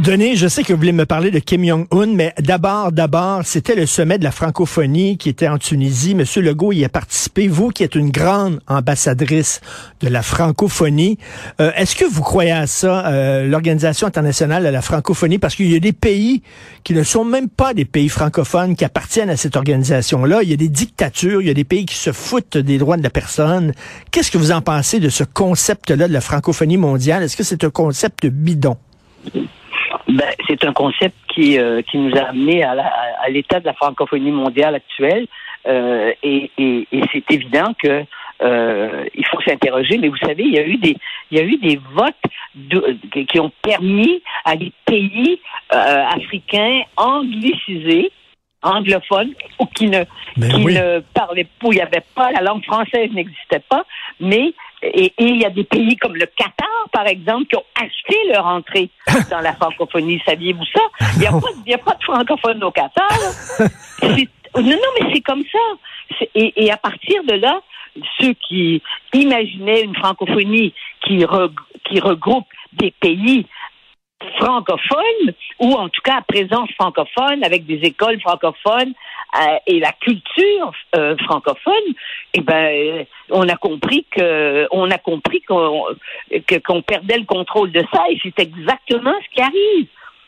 Denis, 0.00 0.36
je 0.36 0.46
sais 0.46 0.62
que 0.62 0.72
vous 0.72 0.78
voulez 0.78 0.92
me 0.92 1.06
parler 1.06 1.32
de 1.32 1.40
Kim 1.40 1.64
Jong-un, 1.64 2.06
mais 2.06 2.32
d'abord, 2.38 2.92
d'abord, 2.92 3.40
c'était 3.44 3.74
le 3.74 3.84
sommet 3.84 4.16
de 4.16 4.22
la 4.22 4.30
francophonie 4.30 5.18
qui 5.18 5.28
était 5.28 5.48
en 5.48 5.58
Tunisie. 5.58 6.14
Monsieur 6.14 6.40
Legault 6.40 6.70
y 6.70 6.84
a 6.84 6.88
participé. 6.88 7.48
Vous 7.48 7.70
qui 7.70 7.82
êtes 7.82 7.96
une 7.96 8.10
grande 8.10 8.60
ambassadrice 8.68 9.60
de 10.00 10.08
la 10.08 10.22
francophonie, 10.22 11.18
euh, 11.60 11.72
est-ce 11.74 11.96
que 11.96 12.04
vous 12.04 12.22
croyez 12.22 12.52
à 12.52 12.68
ça, 12.68 13.08
euh, 13.08 13.48
l'Organisation 13.48 14.06
internationale 14.06 14.62
de 14.62 14.68
la 14.68 14.82
francophonie? 14.82 15.38
Parce 15.38 15.56
qu'il 15.56 15.68
y 15.68 15.74
a 15.74 15.80
des 15.80 15.92
pays 15.92 16.42
qui 16.84 16.94
ne 16.94 17.02
sont 17.02 17.24
même 17.24 17.48
pas 17.48 17.74
des 17.74 17.84
pays 17.84 18.08
francophones 18.08 18.76
qui 18.76 18.84
appartiennent 18.84 19.30
à 19.30 19.36
cette 19.36 19.56
organisation-là. 19.56 20.44
Il 20.44 20.50
y 20.50 20.54
a 20.54 20.56
des 20.56 20.68
dictatures, 20.68 21.42
il 21.42 21.48
y 21.48 21.50
a 21.50 21.54
des 21.54 21.64
pays 21.64 21.86
qui 21.86 21.96
se 21.96 22.12
foutent 22.12 22.56
des 22.56 22.78
droits 22.78 22.98
de 22.98 23.02
la 23.02 23.10
personne. 23.10 23.72
Qu'est-ce 24.12 24.30
que 24.30 24.38
vous 24.38 24.52
en 24.52 24.60
pensez 24.60 25.00
de 25.00 25.08
ce 25.08 25.24
concept-là 25.24 26.06
de 26.06 26.12
la 26.12 26.20
francophonie 26.20 26.76
mondiale? 26.76 27.24
Est-ce 27.24 27.36
que 27.36 27.42
c'est 27.42 27.64
un 27.64 27.70
concept 27.70 28.26
bidon? 28.26 28.76
Ben, 30.08 30.30
c'est 30.46 30.64
un 30.64 30.72
concept 30.72 31.14
qui, 31.28 31.58
euh, 31.58 31.82
qui 31.82 31.98
nous 31.98 32.16
a 32.16 32.30
amené 32.30 32.64
à, 32.64 32.74
l'état 33.28 33.60
de 33.60 33.66
la 33.66 33.74
francophonie 33.74 34.30
mondiale 34.30 34.74
actuelle. 34.74 35.26
Euh, 35.66 36.12
et, 36.22 36.50
et, 36.56 36.88
et 36.90 37.02
c'est 37.12 37.30
évident 37.30 37.74
que 37.82 38.04
euh, 38.42 39.04
il 39.14 39.26
faut 39.26 39.40
s'interroger. 39.42 39.98
Mais 39.98 40.08
vous 40.08 40.16
savez, 40.16 40.44
il 40.44 40.54
y 40.54 40.58
a 40.58 40.66
eu 40.66 40.76
des, 40.78 40.96
il 41.30 41.38
y 41.38 41.40
a 41.40 41.44
eu 41.44 41.56
des 41.58 41.78
votes 41.92 42.14
de, 42.54 42.96
qui 43.24 43.38
ont 43.38 43.52
permis 43.62 44.22
à 44.44 44.56
des 44.56 44.72
pays 44.86 45.40
euh, 45.72 46.04
africains 46.06 46.82
anglicisés 46.96 48.10
anglophones 48.62 49.34
ou 49.60 49.66
qui 49.66 49.86
ne 49.86 50.02
ben 50.36 50.50
qui 50.50 50.64
ne 50.64 51.00
parlaient 51.14 51.46
pas, 51.60 51.68
il 51.68 51.74
n'y 51.74 51.80
avait 51.80 52.02
pas 52.14 52.32
la 52.32 52.40
langue 52.40 52.64
française 52.64 53.08
n'existait 53.12 53.62
pas, 53.68 53.84
mais 54.18 54.52
et, 54.82 55.12
il 55.18 55.40
y 55.40 55.44
a 55.44 55.50
des 55.50 55.64
pays 55.64 55.96
comme 55.96 56.14
le 56.14 56.26
Qatar, 56.26 56.88
par 56.92 57.06
exemple, 57.06 57.46
qui 57.46 57.56
ont 57.56 57.64
acheté 57.74 58.16
leur 58.32 58.46
entrée 58.46 58.90
dans 59.30 59.40
la 59.40 59.54
francophonie. 59.54 60.20
Saviez-vous 60.26 60.64
ça? 60.72 60.80
Il 61.14 61.20
n'y 61.20 61.26
a, 61.26 61.30
pas, 61.32 61.74
a 61.74 61.78
pas 61.78 61.94
de 61.94 62.02
francophone 62.04 62.62
au 62.62 62.70
Qatar. 62.70 63.08
non, 63.60 64.16
non, 64.54 64.90
mais 65.00 65.10
c'est 65.12 65.20
comme 65.20 65.44
ça. 65.50 66.26
Et, 66.34 66.64
et, 66.64 66.70
à 66.70 66.76
partir 66.76 67.22
de 67.24 67.34
là, 67.34 67.60
ceux 68.20 68.34
qui 68.34 68.82
imaginaient 69.12 69.82
une 69.82 69.96
francophonie 69.96 70.72
qui, 71.04 71.24
qui 71.84 72.00
regroupe 72.00 72.46
des 72.72 72.92
pays 73.00 73.46
francophone, 74.38 75.32
ou 75.60 75.72
en 75.74 75.88
tout 75.88 76.00
cas 76.02 76.18
à 76.18 76.22
présence 76.22 76.70
francophone, 76.72 77.44
avec 77.44 77.66
des 77.66 77.80
écoles 77.82 78.20
francophones 78.20 78.92
euh, 79.36 79.56
et 79.66 79.78
la 79.78 79.92
culture 79.92 80.72
euh, 80.96 81.16
francophone, 81.18 81.74
eh 82.34 82.40
ben, 82.40 83.04
on 83.30 83.48
a 83.48 83.56
compris 83.56 84.06
que, 84.10 84.66
on 84.72 84.90
a 84.90 84.98
compris 84.98 85.42
qu'on 85.42 85.84
qu'on 86.66 86.82
perdait 86.82 87.18
le 87.18 87.24
contrôle 87.24 87.70
de 87.72 87.84
ça, 87.92 88.04
et 88.10 88.18
c'est 88.22 88.40
exactement 88.40 89.14
ce 89.24 89.34
qui 89.34 89.40
arrive. 89.40 89.86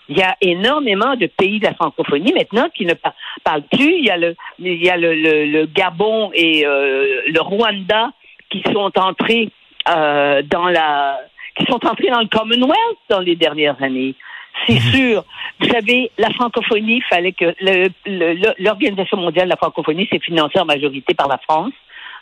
Il 0.09 0.19
y 0.19 0.23
a 0.23 0.37
énormément 0.41 1.15
de 1.15 1.27
pays 1.27 1.61
de 1.61 1.67
la 1.67 1.75
francophonie 1.75 2.33
maintenant 2.33 2.69
qui 2.75 2.85
ne 2.85 2.95
parlent 3.45 3.63
plus. 3.71 3.95
Il 3.99 4.05
y 4.05 4.11
a 4.11 4.17
le, 4.17 4.35
il 4.59 4.83
y 4.83 4.91
a 4.91 4.97
le, 4.97 5.15
le, 5.15 5.67
Gabon 5.67 6.33
et 6.35 6.67
euh, 6.67 7.23
le 7.29 7.41
Rwanda 7.41 8.11
qui 8.51 8.61
sont 8.73 8.91
entrés 8.99 9.51
dans 9.87 10.69
la 10.69 11.19
qui 11.57 11.65
sont 11.67 11.85
entrés 11.87 12.11
dans 12.11 12.21
le 12.21 12.29
Commonwealth 12.29 12.99
dans 13.09 13.21
les 13.21 13.37
dernières 13.37 13.81
années. 13.83 14.15
C'est 14.67 14.75
mhm. 14.75 14.93
sûr. 14.93 15.25
Vous 15.61 15.69
savez, 15.69 16.11
la 16.19 16.31
francophonie, 16.31 16.97
il 16.97 17.05
fallait 17.05 17.33
que 17.33 17.55
l'Organisation 18.63 19.17
mondiale 19.19 19.47
de 19.47 19.51
la 19.51 19.57
francophonie 19.57 20.09
s'est 20.11 20.19
financée 20.19 20.59
en 20.59 20.65
majorité 20.65 21.15
par 21.15 21.29
la 21.29 21.39
France. 21.39 21.73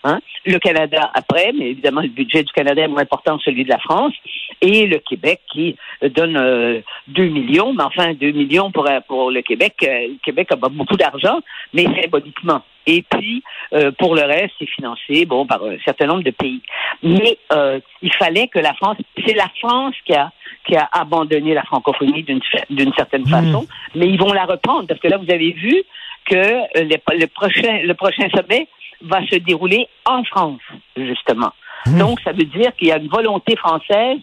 Hein? 0.05 0.21
Le 0.47 0.59
Canada 0.59 1.11
après, 1.15 1.53
mais 1.53 1.71
évidemment 1.71 2.03
le 2.03 2.09
budget 2.09 2.45
du 2.45 2.53
Canada 2.53 2.83
est 2.83 2.89
moins 2.89 3.03
important 3.03 3.37
que 3.37 3.43
celui 3.45 3.65
de 3.65 3.69
la 3.69 3.79
France, 3.79 4.15
et 4.61 4.87
le 4.87 4.99
Québec 4.99 5.41
qui 5.53 5.77
donne 6.03 6.37
euh, 6.37 6.81
2 7.09 7.25
millions, 7.25 7.73
mais 7.73 7.83
enfin 7.83 8.15
2 8.15 8.31
millions 8.31 8.71
pour, 8.71 8.89
pour 9.09 9.31
le 9.31 9.43
Québec. 9.43 9.75
Euh, 9.83 10.09
le 10.09 10.19
Québec 10.23 10.49
a 10.53 10.57
beaucoup 10.57 10.97
d'argent, 10.97 11.41
mais 11.73 11.85
symboliquement. 12.01 12.63
Et 12.89 13.03
puis, 13.03 13.43
euh, 13.75 13.93
pour 13.99 14.15
le 14.15 14.23
reste, 14.23 14.55
c'est 14.59 14.69
financé 14.69 15.27
bon, 15.27 15.47
par 15.47 15.63
un 15.63 15.77
certain 15.85 16.07
nombre 16.07 16.23
de 16.23 16.31
pays. 16.31 16.63
Mais 17.03 17.39
euh, 17.53 17.81
il 18.01 18.13
fallait 18.15 18.49
que 18.49 18.59
la 18.59 18.73
France, 18.73 18.97
c'est 19.27 19.35
la 19.35 19.49
France 19.61 19.95
qui 20.07 20.15
a, 20.15 20.33
qui 20.67 20.75
a 20.75 20.89
abandonné 20.91 21.53
la 21.53 21.63
francophonie 21.65 22.23
d'une, 22.23 22.93
certaine 22.95 23.25
hmm. 23.25 23.29
façon, 23.29 23.67
mais 23.95 24.09
ils 24.09 24.19
vont 24.19 24.33
la 24.33 24.47
reprendre 24.47 24.87
parce 24.89 24.99
que 25.01 25.09
là, 25.09 25.19
vous 25.19 25.31
avez 25.31 25.53
vu 25.53 25.83
que 26.25 26.35
le, 26.75 27.27
prochain, 27.27 27.81
le 27.83 27.93
prochain 27.93 28.27
sommet 28.35 28.67
va 29.03 29.21
se 29.27 29.37
dérouler 29.37 29.87
en 30.07 30.25
France, 30.25 30.63
justement. 30.97 31.53
Hmm. 31.85 31.99
Donc, 31.99 32.21
ça 32.21 32.33
veut 32.33 32.47
dire 32.47 32.75
qu'il 32.77 32.89
y 32.89 32.93
a 32.93 32.97
une 32.97 33.09
volonté 33.09 33.55
française 33.57 34.19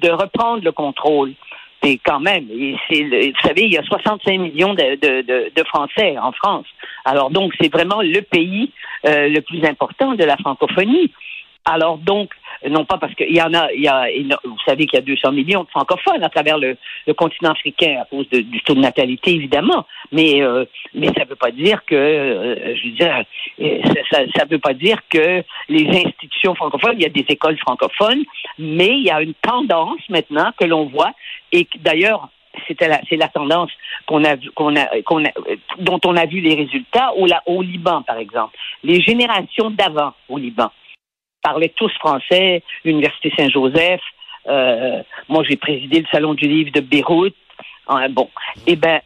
de 0.00 0.10
reprendre 0.10 0.62
le 0.62 0.72
contrôle 0.72 1.32
c'est 1.82 1.98
quand 2.04 2.20
même, 2.20 2.46
c'est, 2.88 3.02
vous 3.02 3.40
savez, 3.42 3.62
il 3.62 3.72
y 3.72 3.78
a 3.78 3.82
65 3.82 4.38
millions 4.38 4.74
de, 4.74 4.96
de, 4.96 5.52
de, 5.54 5.64
Français 5.64 6.18
en 6.18 6.32
France. 6.32 6.66
Alors 7.04 7.30
donc, 7.30 7.52
c'est 7.60 7.72
vraiment 7.72 8.02
le 8.02 8.20
pays 8.20 8.72
euh, 9.06 9.28
le 9.28 9.40
plus 9.40 9.64
important 9.64 10.14
de 10.14 10.24
la 10.24 10.36
francophonie. 10.36 11.12
Alors 11.64 11.98
donc, 11.98 12.30
non 12.68 12.84
pas 12.84 12.98
parce 12.98 13.14
qu'il 13.14 13.34
y 13.34 13.40
en 13.40 13.54
a, 13.54 13.72
il 13.72 13.82
y 13.82 13.88
a, 13.88 14.06
vous 14.44 14.58
savez 14.66 14.86
qu'il 14.86 14.98
y 14.98 15.02
a 15.02 15.04
200 15.04 15.32
millions 15.32 15.64
de 15.64 15.70
francophones 15.70 16.22
à 16.22 16.28
travers 16.28 16.58
le, 16.58 16.76
le 17.06 17.14
continent 17.14 17.52
africain 17.52 18.02
à 18.02 18.04
cause 18.04 18.28
du 18.28 18.60
taux 18.62 18.74
de 18.74 18.80
natalité 18.80 19.32
évidemment, 19.32 19.86
mais 20.12 20.42
euh, 20.42 20.64
mais 20.94 21.08
ça 21.16 21.24
veut 21.24 21.36
pas 21.36 21.50
dire 21.50 21.84
que, 21.86 21.94
euh, 21.94 22.76
je 22.76 22.84
veux 22.84 22.94
dire, 22.94 23.24
ça, 24.10 24.20
ça, 24.36 24.44
veut 24.44 24.58
pas 24.58 24.74
dire 24.74 24.98
que 25.08 25.42
les 25.68 25.88
institutions 25.88 26.54
francophones, 26.54 26.96
il 26.96 27.02
y 27.02 27.06
a 27.06 27.10
des 27.10 27.24
écoles 27.28 27.58
francophones, 27.58 28.24
mais 28.58 28.88
il 28.88 29.04
y 29.04 29.10
a 29.10 29.22
une 29.22 29.34
tendance 29.34 30.00
maintenant 30.08 30.50
que 30.58 30.64
l'on 30.64 30.86
voit 30.86 31.12
et 31.52 31.66
d'ailleurs 31.78 32.28
c'était 32.66 32.88
la, 32.88 33.00
c'est 33.08 33.16
la 33.16 33.28
tendance 33.28 33.70
qu'on 34.06 34.24
a, 34.24 34.36
qu'on 34.54 34.74
a, 34.76 34.86
qu'on 35.02 35.24
a, 35.24 35.30
dont 35.78 36.00
on 36.04 36.16
a 36.16 36.26
vu 36.26 36.40
les 36.40 36.54
résultats 36.54 37.12
au, 37.16 37.26
au 37.46 37.62
Liban, 37.62 38.02
par 38.02 38.18
exemple. 38.18 38.56
Les 38.82 39.00
générations 39.00 39.70
d'avant 39.70 40.12
au 40.28 40.36
Liban 40.36 40.70
parlaient 41.42 41.72
tous 41.76 41.92
français, 41.94 42.62
l'Université 42.84 43.32
Saint-Joseph. 43.36 44.00
Euh, 44.48 45.02
moi, 45.28 45.44
j'ai 45.48 45.56
présidé 45.56 46.00
le 46.00 46.06
Salon 46.10 46.34
du 46.34 46.46
livre 46.46 46.72
de 46.72 46.80
Beyrouth. 46.80 47.34
Euh, 47.90 48.08
bon, 48.08 48.28
et 48.66 48.72
eh 48.72 48.76
ben, 48.76 49.00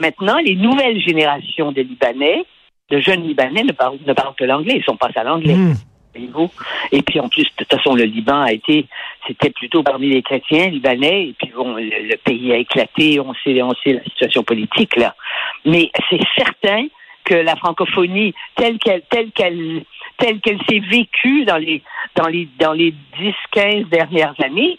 maintenant, 0.00 0.38
les 0.38 0.56
nouvelles 0.56 1.00
générations 1.00 1.72
de 1.72 1.82
Libanais, 1.82 2.44
de 2.90 2.98
jeunes 2.98 3.22
Libanais, 3.22 3.64
ne 3.64 3.72
parlent, 3.72 3.98
ne 4.06 4.12
parlent 4.12 4.34
que 4.34 4.44
l'anglais. 4.44 4.76
Ils 4.76 4.84
sont 4.84 4.96
pas 4.96 5.10
à 5.14 5.24
l'anglais. 5.24 5.54
Hmm. 5.54 5.74
Et 6.92 7.02
puis 7.02 7.20
en 7.20 7.28
plus, 7.28 7.42
de 7.42 7.64
toute 7.64 7.70
façon, 7.70 7.94
le 7.94 8.04
Liban 8.04 8.42
a 8.42 8.52
été, 8.52 8.86
c'était 9.26 9.50
plutôt 9.50 9.82
parmi 9.82 10.08
les 10.10 10.22
chrétiens 10.22 10.68
libanais. 10.68 11.28
Et 11.28 11.34
puis 11.38 11.52
bon, 11.54 11.74
le, 11.74 12.16
pays 12.16 12.52
a 12.52 12.56
éclaté. 12.56 13.20
On 13.20 13.34
sait, 13.42 13.60
on 13.62 13.74
sait 13.82 13.94
la 13.94 14.04
situation 14.04 14.42
politique 14.42 14.96
là. 14.96 15.14
Mais 15.64 15.90
c'est 16.10 16.20
certain 16.36 16.86
que 17.24 17.34
la 17.34 17.56
francophonie 17.56 18.34
telle 18.54 18.78
qu'elle, 18.78 19.02
telle 19.08 19.30
qu'elle, 19.32 19.84
telle 20.18 20.40
qu'elle 20.40 20.60
s'est 20.68 20.80
vécue 20.80 21.44
dans 21.44 21.56
les, 21.56 21.82
dans 22.16 22.26
les, 22.26 22.48
dans 22.58 22.72
les 22.72 22.92
10, 23.18 23.34
15 23.52 23.86
dernières 23.90 24.34
années, 24.42 24.78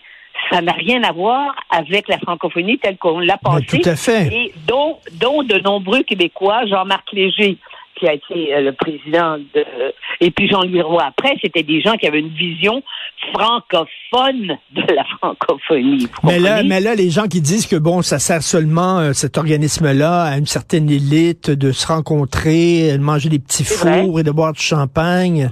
ça 0.51 0.61
n'a 0.61 0.73
rien 0.73 1.03
à 1.03 1.11
voir 1.11 1.55
avec 1.69 2.07
la 2.07 2.17
francophonie 2.19 2.77
telle 2.77 2.97
qu'on 2.97 3.19
l'a 3.19 3.37
pensée. 3.37 3.65
tout 3.65 3.89
à 3.89 3.95
fait. 3.95 4.27
Et 4.27 4.53
dont, 4.67 4.97
dont 5.13 5.43
de 5.43 5.59
nombreux 5.59 6.03
Québécois, 6.03 6.65
Jean-Marc 6.65 7.11
Léger, 7.13 7.57
qui 7.97 8.07
a 8.07 8.13
été 8.13 8.53
euh, 8.53 8.61
le 8.61 8.73
président 8.73 9.37
de 9.37 9.65
et 10.21 10.31
puis 10.31 10.47
Jean-Louis 10.49 10.81
Roy 10.81 11.03
après, 11.03 11.35
c'était 11.41 11.63
des 11.63 11.81
gens 11.81 11.95
qui 11.95 12.07
avaient 12.07 12.19
une 12.19 12.33
vision 12.33 12.81
francophone 13.33 14.57
de 14.73 14.93
la 14.93 15.03
francophonie. 15.17 16.07
Mais 16.23 16.39
là, 16.39 16.63
mais 16.63 16.79
là, 16.79 16.95
les 16.95 17.09
gens 17.09 17.27
qui 17.27 17.41
disent 17.41 17.67
que 17.67 17.75
bon, 17.75 18.01
ça 18.01 18.19
sert 18.19 18.43
seulement 18.43 18.99
euh, 18.99 19.13
cet 19.13 19.37
organisme-là 19.37 20.23
à 20.23 20.37
une 20.37 20.45
certaine 20.45 20.89
élite 20.89 21.49
de 21.49 21.71
se 21.71 21.87
rencontrer, 21.87 22.93
de 22.93 23.01
manger 23.01 23.29
des 23.29 23.39
petits 23.39 23.65
fours 23.65 24.19
et 24.19 24.23
de 24.23 24.31
boire 24.31 24.53
du 24.53 24.61
champagne. 24.61 25.49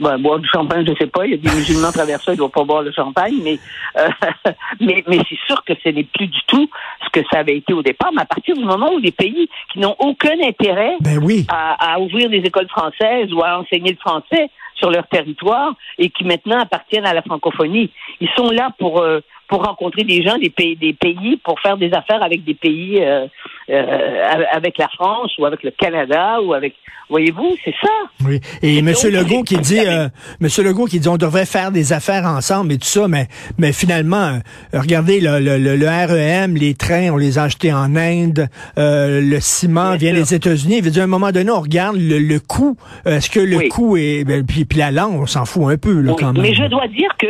Ben, 0.00 0.18
boire 0.18 0.40
du 0.40 0.48
champagne, 0.48 0.84
je 0.86 0.94
sais 0.98 1.06
pas. 1.06 1.24
Il 1.24 1.30
y 1.32 1.34
a 1.34 1.36
des 1.36 1.56
musulmans 1.56 1.92
travers 1.92 2.20
ça, 2.20 2.32
ils 2.32 2.34
ne 2.34 2.38
doivent 2.38 2.50
pas 2.50 2.64
boire 2.64 2.82
le 2.82 2.92
champagne, 2.92 3.36
mais 3.42 3.58
euh, 3.96 4.08
mais, 4.80 5.04
mais 5.06 5.18
c'est 5.28 5.38
sûr 5.46 5.62
que 5.64 5.72
ce 5.82 5.88
n'est 5.90 6.04
plus 6.04 6.26
du 6.26 6.40
tout 6.46 6.68
ce 7.04 7.10
que 7.10 7.26
ça 7.30 7.40
avait 7.40 7.56
été 7.56 7.72
au 7.72 7.82
départ. 7.82 8.10
Mais 8.12 8.22
à 8.22 8.26
partir 8.26 8.56
du 8.56 8.64
moment 8.64 8.92
où 8.92 8.98
les 8.98 9.12
pays 9.12 9.48
qui 9.72 9.78
n'ont 9.78 9.94
aucun 10.00 10.34
intérêt 10.42 10.96
ben 11.00 11.18
oui. 11.22 11.46
à, 11.48 11.94
à, 11.94 12.00
ouvrir 12.00 12.28
des 12.28 12.38
écoles 12.38 12.68
françaises 12.68 13.32
ou 13.32 13.42
à 13.42 13.58
enseigner 13.60 13.92
le 13.92 13.98
français 13.98 14.50
sur 14.74 14.90
leur 14.90 15.06
territoire 15.06 15.74
et 15.98 16.10
qui 16.10 16.24
maintenant 16.24 16.58
appartiennent 16.58 17.06
à 17.06 17.14
la 17.14 17.22
francophonie, 17.22 17.90
ils 18.20 18.28
sont 18.36 18.50
là 18.50 18.70
pour 18.78 19.00
euh, 19.00 19.20
pour 19.48 19.64
rencontrer 19.64 20.04
des 20.04 20.22
gens 20.22 20.38
des 20.38 20.50
pays, 20.50 20.76
des 20.76 20.94
pays 20.94 21.38
pour 21.44 21.60
faire 21.60 21.76
des 21.76 21.92
affaires 21.92 22.22
avec 22.22 22.44
des 22.44 22.54
pays, 22.54 23.00
euh, 23.00 23.26
euh, 23.70 24.42
avec 24.52 24.78
la 24.78 24.88
France 24.88 25.32
ou 25.38 25.44
avec 25.44 25.62
le 25.62 25.70
Canada 25.70 26.40
ou 26.42 26.54
avec, 26.54 26.74
voyez-vous, 27.10 27.54
c'est 27.64 27.74
ça. 27.80 27.90
Oui. 28.26 28.40
Et 28.62 28.78
M. 28.78 28.86
Legault 28.86 29.42
qui 29.42 29.58
dit, 29.58 29.80
euh, 29.80 30.08
Monsieur 30.40 30.64
Legault 30.64 30.86
qui 30.86 30.98
dit, 30.98 31.08
on 31.08 31.18
devrait 31.18 31.46
faire 31.46 31.72
des 31.72 31.92
affaires 31.92 32.24
ensemble 32.24 32.72
et 32.72 32.78
tout 32.78 32.86
ça, 32.86 33.06
mais, 33.06 33.26
mais 33.58 33.72
finalement, 33.72 34.38
regardez 34.72 35.20
le, 35.20 35.40
le, 35.40 35.58
le, 35.58 35.86
REM, 35.86 36.56
les 36.56 36.74
trains, 36.74 37.10
on 37.10 37.16
les 37.16 37.38
a 37.38 37.44
achetés 37.44 37.72
en 37.72 37.94
Inde, 37.96 38.48
le 38.76 39.38
ciment 39.40 39.96
vient 39.96 40.14
des 40.14 40.34
États-Unis. 40.34 40.78
Il 40.78 40.84
veut 40.84 40.90
dire, 40.90 41.02
à 41.02 41.04
un 41.04 41.08
moment 41.08 41.32
donné, 41.32 41.50
on 41.50 41.60
regarde 41.60 41.96
le, 41.98 42.38
coût. 42.38 42.76
Est-ce 43.04 43.30
que 43.30 43.40
le 43.40 43.68
coût 43.68 43.96
est, 43.96 44.24
ben, 44.24 44.44
puis, 44.44 44.64
puis 44.64 44.78
la 44.78 44.90
langue, 44.90 45.20
on 45.20 45.26
s'en 45.26 45.44
fout 45.44 45.64
un 45.72 45.76
peu 45.76 46.00
là 46.00 46.14
quand 46.18 46.32
même. 46.32 46.42
Mais 46.42 46.54
je 46.54 46.64
dois 46.64 46.88
dire 46.88 47.10
que 47.18 47.26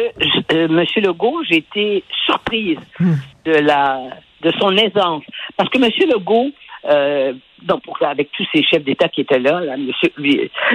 M. 0.55 0.85
Legault, 0.97 1.43
j'ai 1.49 1.59
été 1.59 2.04
surprise 2.27 2.79
hmm. 3.01 3.15
de 3.45 3.53
la 3.53 4.01
de 4.43 4.53
son 4.61 4.77
aisance. 4.77 5.25
Parce 5.56 5.71
que 5.71 5.79
M. 5.79 5.91
Legault, 6.11 6.51
euh, 6.87 7.33
donc 7.62 7.83
avec 8.03 8.31
tous 8.33 8.47
ces 8.55 8.62
chefs 8.62 8.85
d'État 8.85 9.09
qui 9.09 9.23
étaient 9.23 9.39
là, 9.39 9.61
là 9.61 9.77
Monsieur, 9.79 10.12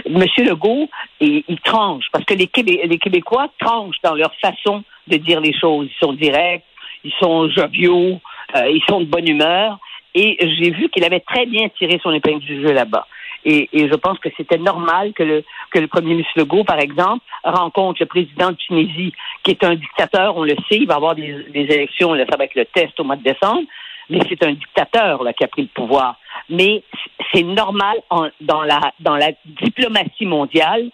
Monsieur 0.09 0.43
Legault, 0.43 0.89
il, 1.19 1.43
il 1.47 1.59
tranche 1.59 2.05
parce 2.11 2.25
que 2.25 2.33
les, 2.33 2.49
les 2.87 2.97
Québécois 2.97 3.47
tranchent 3.59 4.01
dans 4.03 4.15
leur 4.15 4.33
façon 4.41 4.83
de 5.07 5.17
dire 5.17 5.39
les 5.39 5.53
choses. 5.53 5.87
Ils 5.91 6.05
sont 6.05 6.13
directs, 6.13 6.63
ils 7.03 7.13
sont 7.19 7.49
joviaux, 7.49 8.19
euh, 8.55 8.69
ils 8.69 8.83
sont 8.89 9.01
de 9.01 9.05
bonne 9.05 9.27
humeur. 9.27 9.77
Et 10.15 10.37
j'ai 10.41 10.71
vu 10.71 10.89
qu'il 10.89 11.03
avait 11.03 11.19
très 11.19 11.45
bien 11.45 11.69
tiré 11.69 11.99
son 12.01 12.11
épingle 12.11 12.39
du 12.39 12.61
jeu 12.61 12.73
là-bas. 12.73 13.05
Et, 13.45 13.69
et, 13.73 13.87
je 13.89 13.95
pense 13.95 14.19
que 14.19 14.29
c'était 14.35 14.57
normal 14.57 15.13
que 15.13 15.23
le, 15.23 15.43
que 15.71 15.79
le 15.79 15.87
premier 15.87 16.11
ministre 16.11 16.33
Legault, 16.35 16.63
par 16.63 16.79
exemple, 16.79 17.23
rencontre 17.43 18.01
le 18.01 18.05
président 18.05 18.51
de 18.51 18.55
Tunisie, 18.55 19.13
qui 19.43 19.51
est 19.51 19.63
un 19.63 19.75
dictateur, 19.75 20.35
on 20.37 20.43
le 20.43 20.55
sait, 20.69 20.77
il 20.77 20.87
va 20.87 20.95
avoir 20.95 21.15
des, 21.15 21.45
des 21.53 21.61
élections, 21.61 22.13
là, 22.13 22.25
ça 22.29 22.37
va 22.37 22.45
être 22.45 22.55
le 22.55 22.65
test 22.65 22.99
au 22.99 23.03
mois 23.03 23.15
de 23.15 23.23
décembre, 23.23 23.63
mais 24.09 24.19
c'est 24.27 24.43
un 24.43 24.53
dictateur 24.53 25.23
là, 25.23 25.33
qui 25.33 25.43
a 25.43 25.47
pris 25.47 25.61
le 25.61 25.67
pouvoir. 25.67 26.17
Mais 26.49 26.83
c'est 27.31 27.43
normal 27.43 27.97
dans, 28.41 28.63
la, 28.63 28.93
dans 28.99 29.15
la 29.15 29.31
diplomatie 29.45 30.25
mondiale, 30.25 30.89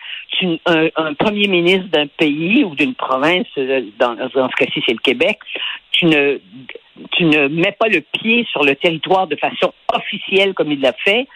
un, 0.65 0.87
un, 0.97 1.13
premier 1.13 1.47
ministre 1.47 1.87
d'un 1.87 2.07
pays 2.07 2.63
ou 2.65 2.75
d'une 2.75 2.93
province, 2.93 3.47
dans, 3.55 4.15
dans 4.15 4.49
ce 4.49 4.55
cas-ci 4.55 4.83
c'est 4.85 4.91
le 4.91 4.99
Québec, 4.99 5.39
tu 5.91 6.07
ne, 6.07 6.39
tu 7.11 7.23
ne 7.23 7.47
mets 7.47 7.75
pas 7.79 7.87
le 7.87 8.01
pied 8.01 8.45
sur 8.51 8.63
le 8.63 8.75
territoire 8.75 9.27
de 9.27 9.35
façon 9.37 9.73
officielle 9.93 10.53
comme 10.53 10.71
il 10.71 10.81
l'a 10.81 10.93
fait, 10.93 11.27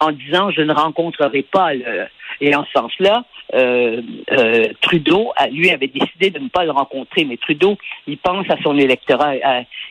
en 0.00 0.12
disant 0.12 0.50
je 0.50 0.62
ne 0.62 0.72
rencontrerai 0.72 1.42
pas 1.42 1.74
le, 1.74 2.06
et 2.40 2.54
en 2.54 2.64
ce 2.64 2.72
sens-là, 2.72 3.24
euh, 3.54 4.00
euh, 4.30 4.64
Trudeau, 4.80 5.32
lui, 5.50 5.70
avait 5.70 5.88
décidé 5.88 6.30
de 6.30 6.38
ne 6.38 6.48
pas 6.48 6.64
le 6.64 6.70
rencontrer. 6.70 7.24
Mais 7.24 7.36
Trudeau, 7.36 7.76
il 8.06 8.18
pense 8.18 8.48
à 8.50 8.56
son 8.62 8.78
électorat. 8.78 9.34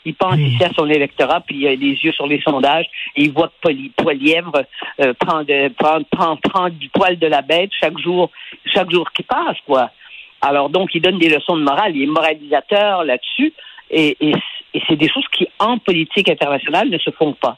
il 0.06 0.15
pense 0.15 0.38
ici 0.38 0.63
à 0.63 0.71
son 0.74 0.89
électorat, 0.89 1.42
puis 1.42 1.57
il 1.57 1.68
a 1.68 1.71
les 1.71 1.94
yeux 1.94 2.12
sur 2.12 2.27
les 2.27 2.39
sondages, 2.42 2.86
et 3.15 3.24
il 3.24 3.31
voit 3.31 3.51
Poilièvre 3.62 4.63
euh, 5.01 5.13
prendre, 5.13 5.68
prendre, 5.74 6.06
prendre, 6.06 6.39
prendre 6.42 6.75
du 6.75 6.89
poil 6.89 7.18
de 7.18 7.27
la 7.27 7.42
bête 7.42 7.71
chaque 7.80 7.98
jour, 7.98 8.31
chaque 8.65 8.92
jour 8.92 9.12
qui 9.12 9.24
passe, 9.24 9.57
quoi. 9.65 9.92
Alors 10.39 10.69
donc, 10.69 10.94
il 10.94 11.01
donne 11.01 11.18
des 11.18 11.30
leçons 11.30 11.57
de 11.57 11.63
morale. 11.63 11.95
Il 11.95 12.04
est 12.04 12.06
moralisateur 12.06 13.04
là-dessus, 13.04 13.54
et, 13.89 14.15
et, 14.21 14.33
et 14.74 14.81
c'est 14.88 14.95
des 14.95 15.09
choses 15.09 15.27
qui, 15.31 15.48
en 15.59 15.80
politique 15.80 16.30
internationale, 16.30 16.89
ne 16.89 16.98
se 17.00 17.12
font 17.12 17.33
pas. 17.33 17.57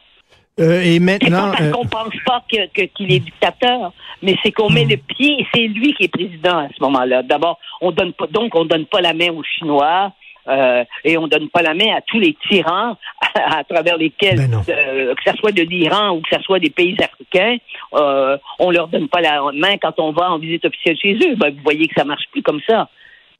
Euh, 0.59 0.81
et 0.81 0.99
maintenant, 0.99 1.51
c'est 1.57 1.71
pas 1.71 1.77
qu'on 1.77 1.85
pense 1.85 2.13
pas 2.25 2.43
qu'il 2.49 3.11
est 3.11 3.19
dictateur, 3.19 3.93
mais 4.21 4.35
c'est 4.43 4.51
qu'on 4.51 4.69
met 4.69 4.85
hmm. 4.85 4.89
le 4.89 4.97
pied. 4.97 5.47
C'est 5.53 5.67
lui 5.67 5.93
qui 5.93 6.05
est 6.05 6.07
président 6.07 6.57
à 6.57 6.67
ce 6.67 6.83
moment-là. 6.83 7.23
D'abord, 7.23 7.59
on 7.81 7.91
donne 7.91 8.13
pas, 8.13 8.27
donc 8.27 8.55
on 8.55 8.65
donne 8.65 8.85
pas 8.85 9.01
la 9.01 9.13
main 9.13 9.29
aux 9.31 9.43
Chinois. 9.43 10.11
Euh, 10.47 10.83
et 11.03 11.17
on 11.17 11.27
donne 11.27 11.49
pas 11.49 11.61
la 11.61 11.75
main 11.75 11.95
à 11.95 12.01
tous 12.01 12.19
les 12.19 12.35
tyrans 12.47 12.97
à, 13.35 13.63
travers 13.65 13.97
lesquels, 13.97 14.37
ben 14.37 14.63
euh, 14.69 15.13
que 15.13 15.31
ce 15.31 15.37
soit 15.37 15.51
de 15.51 15.61
l'Iran 15.61 16.15
ou 16.15 16.21
que 16.21 16.35
ce 16.35 16.41
soit 16.41 16.59
des 16.59 16.71
pays 16.71 16.95
africains, 16.99 17.57
euh, 17.93 18.37
on 18.57 18.71
leur 18.71 18.87
donne 18.87 19.09
pas 19.09 19.21
la 19.21 19.43
main 19.53 19.77
quand 19.77 19.99
on 19.99 20.11
va 20.11 20.31
en 20.31 20.39
visite 20.39 20.65
officielle 20.65 20.97
chez 20.97 21.13
eux. 21.15 21.35
Ben, 21.35 21.53
vous 21.53 21.61
voyez 21.63 21.87
que 21.87 21.93
ça 21.95 22.03
marche 22.03 22.23
plus 22.31 22.41
comme 22.41 22.61
ça. 22.67 22.89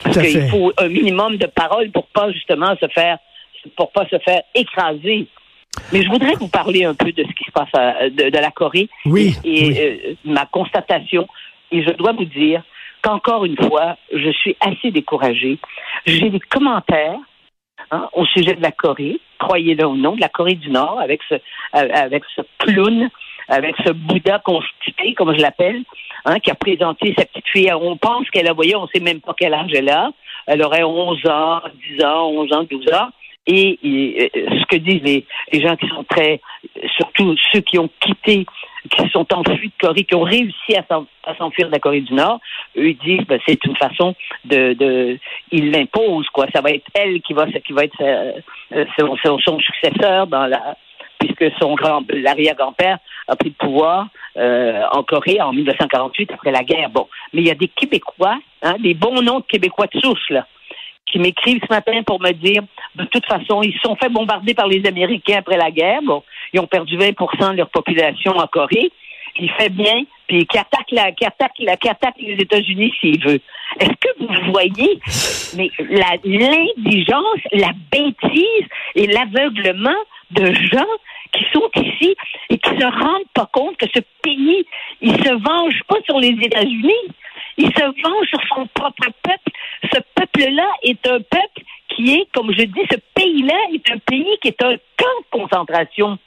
Parce 0.04 0.20
qu'il 0.20 0.48
faut 0.50 0.72
un 0.78 0.88
minimum 0.88 1.38
de 1.38 1.48
paroles 1.48 1.90
pour 1.92 2.06
pas 2.08 2.32
justement 2.32 2.76
se 2.80 2.88
faire, 2.90 3.18
pour 3.76 3.92
pas 3.92 4.06
se 4.08 4.20
faire 4.20 4.42
écraser. 4.54 5.28
Mais 5.92 6.04
je 6.04 6.10
voudrais 6.10 6.36
vous 6.36 6.48
parler 6.48 6.86
un 6.86 6.94
peu 6.94 7.12
de 7.12 7.24
ce 7.24 7.34
qui 7.34 7.44
se 7.46 7.52
passe 7.52 7.72
de, 8.12 8.38
la 8.38 8.52
Corée. 8.52 8.90
Oui. 9.06 9.36
Et, 9.44 9.80
euh, 9.80 10.14
ma 10.26 10.46
constatation. 10.46 11.28
Et 11.72 11.84
je 11.84 11.92
dois 11.92 12.14
vous 12.14 12.26
dire 12.26 12.64
qu'encore 13.02 13.46
une 13.46 13.58
fois, 13.58 13.98
je 14.14 14.30
suis 14.32 14.56
assez 14.60 14.92
découragée. 14.92 15.58
J'ai 16.06 16.30
des 16.30 16.40
commentaires 16.40 17.20
hein, 17.92 18.10
au 18.14 18.26
sujet 18.26 18.56
de 18.56 18.62
la 18.62 18.72
Corée, 18.72 19.20
croyez-le 19.40 19.86
ou 19.86 19.96
non, 19.96 20.16
de 20.16 20.22
la 20.22 20.30
Corée 20.30 20.56
du 20.56 20.70
Nord, 20.70 21.00
avec 21.00 21.22
ce, 21.30 21.36
avec 21.74 22.24
ce 22.36 22.42
clown, 22.60 23.10
avec 23.48 23.76
ce 23.86 23.92
Bouddha 23.92 24.40
constipé, 24.40 25.14
comme 25.14 25.36
je 25.36 25.42
l'appelle, 25.42 25.84
hein, 26.26 26.40
qui 26.40 26.52
a 26.52 26.56
présenté 26.56 27.14
sa 27.18 27.26
petite 27.26 27.48
fille. 27.48 27.72
On 27.74 27.98
pense 27.98 28.30
qu'elle 28.30 28.48
a, 28.48 28.54
voyez, 28.54 28.76
on 28.76 28.88
sait 28.88 29.00
même 29.00 29.22
pas 29.22 29.34
quel 29.38 29.54
âge 29.54 29.72
elle 29.74 29.90
a. 29.90 30.12
Elle 30.46 30.64
aurait 30.64 30.84
11 30.84 31.26
ans, 31.28 31.62
10 31.98 32.04
ans, 32.04 32.30
11 32.30 32.54
ans, 32.54 32.64
12 32.70 32.94
ans. 32.94 33.10
Et, 33.52 34.32
ce 34.36 34.66
que 34.68 34.76
disent 34.76 35.02
les, 35.02 35.26
gens 35.62 35.76
qui 35.76 35.88
sont 35.88 36.04
très, 36.04 36.40
surtout 36.98 37.36
ceux 37.52 37.62
qui 37.62 37.80
ont 37.80 37.90
quitté, 38.00 38.46
qui 38.92 39.10
sont 39.10 39.26
enfuis 39.34 39.70
de 39.70 39.88
Corée, 39.88 40.04
qui 40.04 40.14
ont 40.14 40.22
réussi 40.22 40.76
à 40.78 41.36
s'enfuir 41.36 41.68
de 41.68 41.72
la 41.72 41.80
Corée 41.80 42.02
du 42.02 42.14
Nord, 42.14 42.40
eux 42.78 42.94
disent 42.94 43.26
ben, 43.28 43.40
c'est 43.48 43.64
une 43.66 43.76
façon 43.76 44.16
de, 44.46 45.18
ils 45.52 45.72
l'imposent 45.72 46.30
quoi. 46.30 46.46
Ça 46.54 46.62
va 46.62 46.70
être 46.70 46.86
elle 46.94 47.22
qui 47.22 47.34
va 47.34 47.48
être 47.48 48.02
euh, 48.02 48.86
son, 49.00 49.40
son, 49.40 49.60
successeur 49.60 50.28
dans 50.28 50.46
la 50.46 50.76
puisque 51.18 51.52
son 51.60 51.76
grand 51.76 52.04
l'arrière-grand-père 52.10 52.98
a 53.28 53.36
pris 53.36 53.50
le 53.50 53.56
pouvoir 53.66 54.08
euh, 54.38 54.84
en 54.92 55.04
Corée 55.04 55.42
en 55.42 55.52
1948 55.52 56.32
après 56.32 56.52
la 56.52 56.64
guerre. 56.64 56.90
Bon, 56.90 57.08
mais 57.34 57.42
il 57.42 57.48
y 57.48 57.52
a 57.52 57.56
des 57.56 57.68
Québécois, 57.68 58.38
hein, 58.62 58.76
des 58.80 58.94
bons 58.94 59.22
noms 59.22 59.40
de 59.40 59.46
Québécois 59.46 59.88
de 59.94 60.00
souche 60.00 60.30
là, 60.30 60.46
qui 61.12 61.20
m'écrivent 61.20 61.62
ce 61.68 61.74
matin 61.74 62.04
pour 62.04 62.22
me 62.22 62.32
dire, 62.32 62.62
de 62.96 63.06
toute 63.06 63.26
façon, 63.26 63.62
ils 63.62 63.74
se 63.74 63.80
sont 63.80 63.96
fait 63.96 64.10
bombarder 64.10 64.54
par 64.54 64.68
les 64.68 64.86
Américains 64.86 65.38
après 65.40 65.58
la 65.58 65.72
guerre. 65.72 66.02
Bon, 66.04 66.24
ils 66.54 66.60
ont 66.60 66.68
perdu 66.68 66.98
20% 66.98 67.52
de 67.52 67.58
leur 67.58 67.70
population 67.70 68.32
en 68.38 68.48
Corée. 68.48 68.92
Il 69.40 69.50
fait 69.52 69.70
bien, 69.70 70.04
puis 70.28 70.46
qui 70.46 70.58
attaque 70.58 70.92
la, 70.92 71.12
qui 71.12 71.26
attaque 71.26 71.54
la, 71.60 71.78
qui 71.78 71.88
attaque 71.88 72.16
les 72.20 72.34
États-Unis 72.34 72.94
s'il 73.00 73.24
veut. 73.24 73.40
Est-ce 73.80 73.90
que 73.90 74.10
vous 74.20 74.52
voyez, 74.52 75.00
mais 75.56 75.70
l'indigence, 75.80 77.40
la 77.52 77.72
bêtise 77.92 78.68
et 78.96 79.08
l'aveuglement 79.08 79.96
de 80.32 80.54
gens 80.54 80.86
qui 81.32 81.46
sont 81.54 81.70
ici 81.76 82.16
et 82.50 82.58
qui 82.58 82.70
se 82.70 82.86
rendent 82.86 83.30
pas 83.34 83.50
compte 83.52 83.78
que 83.78 83.88
ce 83.94 84.00
pays, 84.22 84.66
il 85.02 85.16
se 85.24 85.34
venge 85.34 85.82
pas 85.88 85.98
sur 86.06 86.20
les 86.20 86.30
États-Unis, 86.30 87.14
il 87.58 87.68
se 87.68 87.84
venge 87.84 88.28
sur 88.28 88.42
son 88.50 88.68
propre 88.68 89.08
peuple. 89.24 89.52
Ce 89.92 90.00
peuple-là 90.16 90.70
est 90.84 91.06
un 91.08 91.20
peuple 91.20 91.64
qui 91.90 92.16
est, 92.16 92.28
comme 92.34 92.52
je 92.52 92.64
dis, 92.64 92.82
ce 92.90 92.98
pays-là 93.16 93.56
est 93.74 93.92
un 93.92 93.98
pays 94.00 94.38
qui 94.42 94.50
est 94.50 94.64
un 94.64 94.76
camp 94.98 95.20
de 95.20 95.40
concentration. 95.40 96.18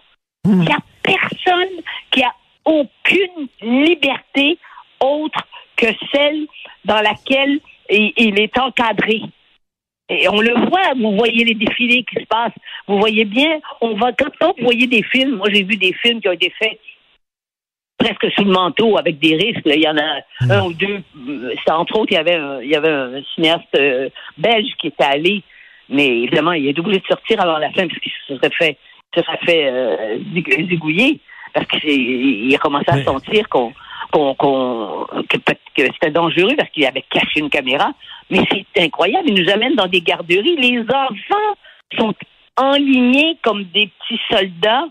Hmm. 0.45 0.63
Il 0.63 0.69
n'y 0.69 0.73
a 0.73 0.79
personne 1.03 1.83
qui 2.11 2.23
a 2.23 2.35
aucune 2.65 3.49
liberté 3.61 4.59
autre 5.01 5.47
que 5.77 5.87
celle 6.13 6.47
dans 6.85 7.01
laquelle 7.01 7.61
il 7.89 8.39
est 8.39 8.57
encadré. 8.59 9.23
Et 10.21 10.29
on 10.29 10.41
le 10.41 10.53
voit, 10.69 10.93
vous 10.97 11.17
voyez 11.17 11.45
les 11.45 11.55
défilés 11.55 12.05
qui 12.05 12.21
se 12.21 12.27
passent, 12.27 12.53
vous 12.87 12.99
voyez 12.99 13.25
bien, 13.25 13.61
on 13.81 13.95
va, 13.95 14.13
quand 14.13 14.55
vous 14.59 14.65
voyez 14.65 14.87
des 14.87 15.03
films, 15.03 15.37
moi 15.37 15.49
j'ai 15.51 15.63
vu 15.63 15.77
des 15.77 15.93
films 15.95 16.21
qui 16.21 16.29
ont 16.29 16.33
été 16.33 16.53
faits 16.59 16.79
presque 17.99 18.33
sous 18.35 18.45
le 18.45 18.53
manteau 18.53 18.99
avec 18.99 19.19
des 19.19 19.37
risques. 19.37 19.63
Il 19.65 19.81
y 19.81 19.89
en 19.89 19.97
a 19.97 20.21
hmm. 20.41 20.51
un 20.51 20.63
ou 20.65 20.73
deux. 20.73 21.03
Entre 21.69 21.97
autres, 21.97 22.13
il 22.13 22.15
y 22.15 22.19
avait 22.19 22.35
un, 22.35 22.61
il 22.61 22.71
y 22.71 22.77
avait 22.77 22.91
un 22.91 23.23
cinéaste 23.35 23.75
euh, 23.77 24.09
belge 24.37 24.73
qui 24.81 24.89
était 24.89 25.05
allé, 25.05 25.43
mais 25.89 26.07
évidemment, 26.07 26.53
il 26.53 26.67
est 26.67 26.79
obligé 26.79 27.01
de 27.01 27.07
sortir 27.07 27.41
avant 27.41 27.59
la 27.59 27.71
fin 27.71 27.87
parce 27.87 28.01
qu'il 28.01 28.13
se 28.27 28.37
serait 28.37 28.51
fait, 28.51 28.79
se 29.15 29.23
serait 29.23 29.39
fait 29.47 29.71
euh, 29.71 30.19
zigouiller 30.69 31.21
parce 31.55 31.67
qu'il 31.67 32.55
a 32.55 32.59
commencé 32.59 32.87
à 32.89 33.03
sentir 33.05 33.49
qu'on 33.49 33.73
que, 34.13 35.57
c'était 35.77 36.11
dangereux 36.11 36.55
parce 36.57 36.71
qu'il 36.71 36.87
avait 36.87 37.05
caché 37.11 37.41
une 37.41 37.51
caméra. 37.51 37.93
Mais 38.31 38.41
c'est 38.51 38.83
incroyable. 38.83 39.29
Il 39.29 39.43
nous 39.43 39.51
amène 39.51 39.75
dans 39.75 39.89
des 39.89 40.01
garderies. 40.01 40.57
Les 40.57 40.81
enfants 40.81 41.57
sont 41.99 42.15
enlignés 42.57 43.39
comme 43.43 43.65
des 43.65 43.89
petits 43.89 44.21
soldats 44.31 44.87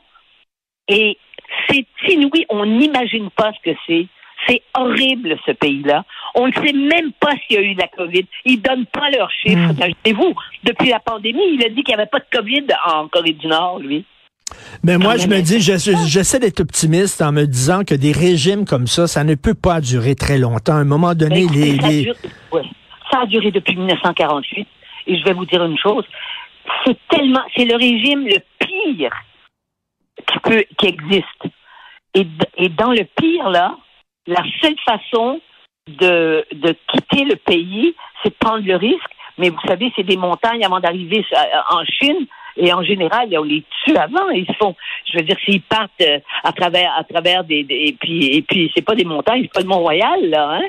et 0.87 1.17
c'est 1.69 1.85
inouï. 2.09 2.45
On 2.49 2.65
n'imagine 2.65 3.29
pas 3.31 3.51
ce 3.53 3.71
que 3.71 3.77
c'est. 3.87 4.07
C'est 4.47 4.63
horrible, 4.75 5.37
ce 5.45 5.51
pays-là. 5.51 6.03
On 6.33 6.47
ne 6.47 6.53
sait 6.53 6.73
même 6.73 7.11
pas 7.19 7.31
s'il 7.31 7.57
y 7.57 7.59
a 7.59 7.61
eu 7.61 7.75
de 7.75 7.81
la 7.81 7.87
COVID. 7.89 8.25
Ils 8.45 8.57
ne 8.57 8.61
donnent 8.61 8.85
pas 8.87 9.09
leurs 9.11 9.29
chiffres. 9.31 9.73
Mm. 9.73 10.13
vous 10.13 10.33
depuis 10.63 10.89
la 10.89 10.99
pandémie, 10.99 11.53
il 11.53 11.63
a 11.63 11.69
dit 11.69 11.83
qu'il 11.83 11.95
n'y 11.95 12.01
avait 12.01 12.09
pas 12.09 12.19
de 12.19 12.25
COVID 12.31 12.65
en 12.85 13.07
Corée 13.07 13.33
du 13.33 13.45
Nord, 13.45 13.79
lui. 13.79 14.03
Mais 14.83 14.97
moi, 14.97 15.17
je 15.17 15.27
me 15.27 15.41
dis, 15.41 15.59
j'essaie 15.59 16.39
d'être 16.39 16.59
optimiste 16.59 17.21
en 17.21 17.31
me 17.31 17.45
disant 17.45 17.83
que 17.83 17.95
des 17.95 18.11
régimes 18.11 18.65
comme 18.65 18.87
ça, 18.87 19.07
ça 19.07 19.23
ne 19.23 19.35
peut 19.35 19.53
pas 19.53 19.81
durer 19.81 20.15
très 20.15 20.37
longtemps. 20.37 20.73
À 20.73 20.79
un 20.79 20.85
moment 20.85 21.13
donné, 21.13 21.47
les... 21.47 21.77
Ça, 21.77 21.87
A 21.87 21.89
duré, 21.89 22.13
ça 23.11 23.19
a 23.21 23.25
duré 23.25 23.51
depuis 23.51 23.75
1948. 23.75 24.67
Et 25.07 25.17
je 25.17 25.23
vais 25.23 25.33
vous 25.33 25.45
dire 25.45 25.63
une 25.63 25.77
chose, 25.77 26.05
c'est 26.85 26.97
tellement, 27.09 27.43
c'est 27.55 27.65
le 27.65 27.75
régime 27.75 28.25
le 28.27 28.37
pire 28.59 29.13
qui 30.27 30.39
peut, 30.39 30.63
qui 30.77 30.87
existe. 30.87 31.43
Et, 32.13 32.27
et 32.57 32.69
dans 32.69 32.91
le 32.91 33.05
pire 33.19 33.49
là, 33.49 33.75
la 34.27 34.43
seule 34.61 34.75
façon 34.85 35.41
de, 35.87 36.45
de 36.51 36.75
quitter 36.87 37.25
le 37.25 37.35
pays, 37.35 37.95
c'est 38.21 38.29
de 38.29 38.35
prendre 38.39 38.65
le 38.65 38.75
risque. 38.75 39.09
Mais 39.37 39.49
vous 39.49 39.61
savez, 39.65 39.91
c'est 39.95 40.03
des 40.03 40.17
montagnes 40.17 40.63
avant 40.63 40.79
d'arriver 40.79 41.25
en 41.71 41.83
Chine. 41.85 42.27
Et 42.57 42.73
en 42.73 42.83
général, 42.83 43.29
on 43.37 43.43
les 43.43 43.63
tue 43.83 43.95
avant. 43.95 44.29
Ils 44.29 44.53
font, 44.55 44.75
je 45.11 45.17
veux 45.17 45.23
dire, 45.23 45.37
s'ils 45.45 45.61
partent 45.61 45.91
euh, 46.01 46.19
à 46.43 46.51
travers, 46.51 46.91
à 46.97 47.03
travers 47.03 47.43
des, 47.43 47.65
et 47.69 47.95
puis, 47.99 48.27
et 48.27 48.41
puis, 48.41 48.71
c'est 48.75 48.85
pas 48.85 48.95
des 48.95 49.05
montagnes, 49.05 49.43
c'est 49.43 49.53
pas 49.53 49.61
le 49.61 49.67
Mont-Royal, 49.67 50.29
là, 50.29 50.57
hein, 50.57 50.67